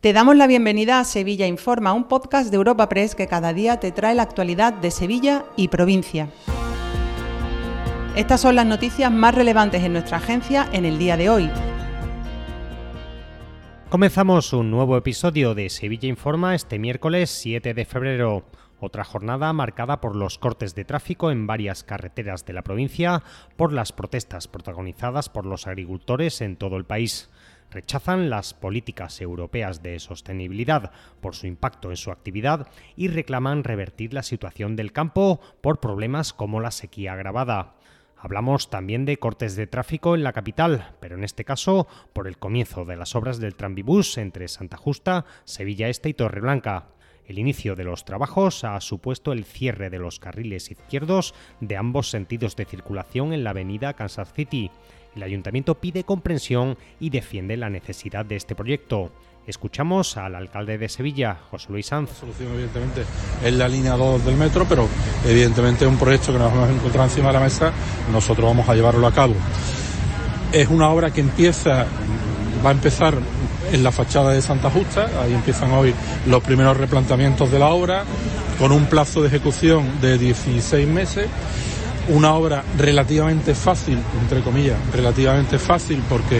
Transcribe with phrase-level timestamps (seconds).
[0.00, 3.80] Te damos la bienvenida a Sevilla Informa, un podcast de Europa Press que cada día
[3.80, 6.30] te trae la actualidad de Sevilla y provincia.
[8.16, 11.50] Estas son las noticias más relevantes en nuestra agencia en el día de hoy.
[13.90, 18.46] Comenzamos un nuevo episodio de Sevilla Informa este miércoles 7 de febrero.
[18.78, 23.22] Otra jornada marcada por los cortes de tráfico en varias carreteras de la provincia,
[23.58, 27.28] por las protestas protagonizadas por los agricultores en todo el país
[27.70, 34.14] rechazan las políticas europeas de sostenibilidad por su impacto en su actividad y reclaman revertir
[34.14, 37.74] la situación del campo por problemas como la sequía agravada.
[38.22, 42.36] Hablamos también de cortes de tráfico en la capital, pero en este caso por el
[42.36, 46.88] comienzo de las obras del tranvibús entre Santa Justa, Sevilla Este y Torreblanca.
[47.24, 52.10] El inicio de los trabajos ha supuesto el cierre de los carriles izquierdos de ambos
[52.10, 54.70] sentidos de circulación en la avenida Kansas City
[55.16, 59.10] el ayuntamiento pide comprensión y defiende la necesidad de este proyecto.
[59.46, 62.10] Escuchamos al alcalde de Sevilla, José Luis Sanz.
[62.10, 63.04] La solución, evidentemente,
[63.44, 64.86] es la línea 2 del metro, pero
[65.26, 67.72] evidentemente es un proyecto que nos vamos a encontrar encima de la mesa,
[68.12, 69.34] nosotros vamos a llevarlo a cabo.
[70.52, 71.86] Es una obra que empieza,
[72.64, 73.14] va a empezar
[73.72, 75.94] en la fachada de Santa Justa, ahí empiezan hoy
[76.26, 78.04] los primeros replanteamientos de la obra,
[78.58, 81.28] con un plazo de ejecución de 16 meses
[82.08, 86.38] una obra relativamente fácil, entre comillas, relativamente fácil porque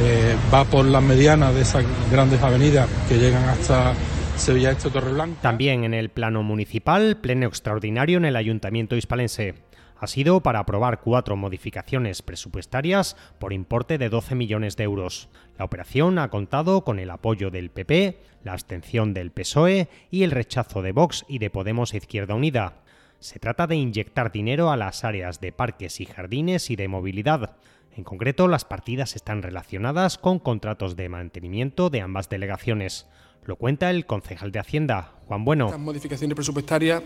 [0.00, 3.94] eh, va por las medianas de esas grandes avenidas que llegan hasta
[4.36, 5.40] Sevilla Este Torreblanca.
[5.42, 9.54] También en el plano municipal, pleno extraordinario en el Ayuntamiento hispalense.
[9.98, 15.28] Ha sido para aprobar cuatro modificaciones presupuestarias por importe de 12 millones de euros.
[15.58, 20.32] La operación ha contado con el apoyo del PP, la abstención del PSOE y el
[20.32, 22.82] rechazo de Vox y de Podemos Izquierda Unida.
[23.22, 27.54] Se trata de inyectar dinero a las áreas de parques y jardines y de movilidad.
[27.96, 33.06] En concreto, las partidas están relacionadas con contratos de mantenimiento de ambas delegaciones.
[33.44, 35.66] Lo cuenta el concejal de Hacienda, Juan Bueno.
[35.66, 37.04] Estas modificaciones presupuestarias,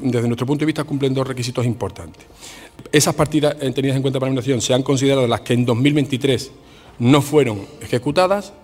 [0.00, 2.24] desde nuestro punto de vista, cumplen dos requisitos importantes.
[2.90, 6.50] Esas partidas eh, tenidas en cuenta para la se han considerado las que en 2023
[7.00, 8.54] no fueron ejecutadas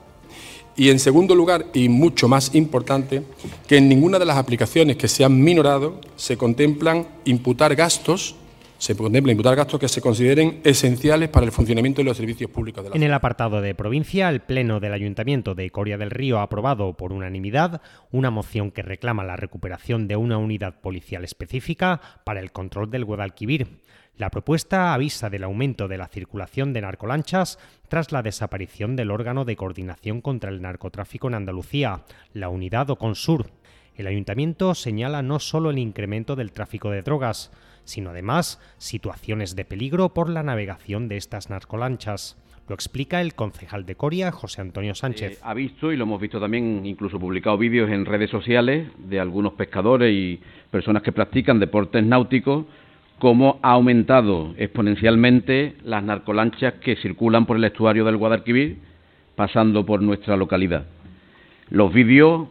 [0.76, 3.22] y en segundo lugar, y mucho más importante,
[3.66, 8.34] que en ninguna de las aplicaciones que se han minorado se contemplan imputar gastos
[8.84, 12.84] se contempla imputar gastos que se consideren esenciales para el funcionamiento de los servicios públicos
[12.84, 16.38] de la En el apartado de provincia, el Pleno del Ayuntamiento de Coria del Río
[16.38, 17.80] ha aprobado por unanimidad
[18.10, 23.06] una moción que reclama la recuperación de una unidad policial específica para el control del
[23.06, 23.80] Guadalquivir.
[24.18, 27.58] La propuesta avisa del aumento de la circulación de narcolanchas
[27.88, 33.50] tras la desaparición del órgano de coordinación contra el narcotráfico en Andalucía, la unidad Oconsur.
[33.96, 37.50] El ayuntamiento señala no solo el incremento del tráfico de drogas,
[37.84, 42.36] sino además situaciones de peligro por la navegación de estas narcolanchas.
[42.68, 45.32] Lo explica el concejal de Coria, José Antonio Sánchez.
[45.32, 49.20] Eh, ha visto, y lo hemos visto también, incluso publicado vídeos en redes sociales de
[49.20, 50.40] algunos pescadores y
[50.70, 52.64] personas que practican deportes náuticos
[53.18, 58.78] cómo ha aumentado exponencialmente las narcolanchas que circulan por el estuario del Guadalquivir,
[59.36, 60.86] pasando por nuestra localidad.
[61.70, 62.48] Los vídeos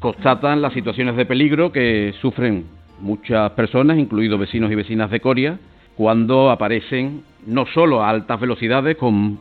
[0.00, 2.66] constatan las situaciones de peligro que sufren
[3.00, 5.58] muchas personas, incluidos vecinos y vecinas de Coria,
[5.96, 9.38] cuando aparecen no solo a altas velocidades con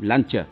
[0.00, 0.46] lanchas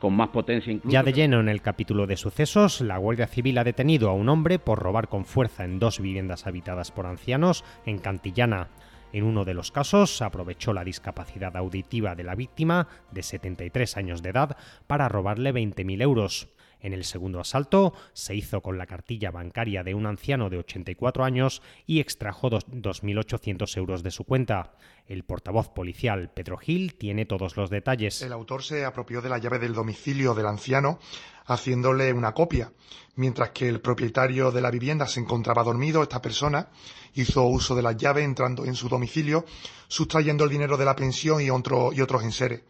[0.00, 0.92] con más potencia incluso.
[0.92, 4.28] Ya de lleno en el capítulo de sucesos, la Guardia Civil ha detenido a un
[4.28, 8.68] hombre por robar con fuerza en dos viviendas habitadas por ancianos en Cantillana.
[9.12, 14.22] En uno de los casos, aprovechó la discapacidad auditiva de la víctima, de 73 años
[14.22, 16.48] de edad, para robarle 20.000 euros.
[16.80, 21.24] En el segundo asalto se hizo con la cartilla bancaria de un anciano de 84
[21.24, 24.72] años y extrajo 2.800 euros de su cuenta.
[25.06, 28.22] El portavoz policial Pedro Gil tiene todos los detalles.
[28.22, 30.98] El autor se apropió de la llave del domicilio del anciano
[31.46, 32.72] haciéndole una copia.
[33.16, 36.68] Mientras que el propietario de la vivienda se encontraba dormido, esta persona
[37.14, 39.44] hizo uso de la llave entrando en su domicilio,
[39.88, 42.62] sustrayendo el dinero de la pensión y, otros enseres.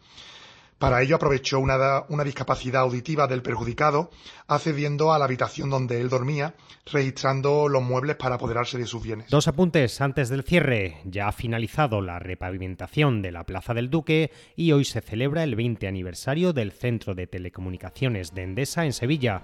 [0.81, 4.09] Para ello aprovechó una, una, discapacidad auditiva del perjudicado,
[4.47, 6.55] accediendo a la habitación donde él dormía,
[6.91, 9.29] registrando los muebles para apoderarse de sus bienes.
[9.29, 10.97] Dos apuntes antes del cierre.
[11.05, 15.55] Ya ha finalizado la repavimentación de la Plaza del Duque y hoy se celebra el
[15.55, 19.43] 20 aniversario del Centro de Telecomunicaciones de Endesa en Sevilla.